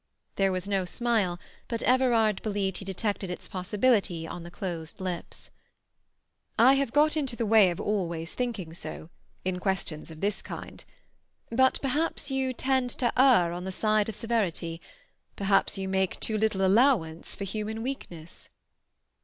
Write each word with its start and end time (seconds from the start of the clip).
There 0.35 0.51
was 0.51 0.67
no 0.67 0.83
smile, 0.83 1.39
but 1.67 1.83
Everard 1.83 2.41
believed 2.41 2.77
that 2.77 2.79
he 2.79 2.85
detected 2.85 3.29
its 3.29 3.47
possibility 3.47 4.25
on 4.27 4.41
the 4.41 4.49
closed 4.49 4.99
lips. 4.99 5.51
"I 6.57 6.73
have 6.73 6.91
got 6.91 7.15
into 7.15 7.35
the 7.35 7.45
way 7.45 7.69
of 7.69 7.79
always 7.79 8.33
thinking 8.33 8.73
so—in 8.73 9.59
questions 9.59 10.09
of 10.09 10.19
this 10.19 10.41
kind. 10.41 10.83
But 11.51 11.77
perhaps 11.83 12.31
you 12.31 12.51
tend 12.51 12.89
to 12.97 13.13
err 13.15 13.53
on 13.53 13.63
the 13.63 13.71
side 13.71 14.09
of 14.09 14.15
severity. 14.15 14.81
Perhaps 15.35 15.77
you 15.77 15.87
make 15.87 16.19
too 16.19 16.35
little 16.39 16.65
allowance 16.65 17.35
for 17.35 17.43
human 17.43 17.83
weakness." 17.83 18.49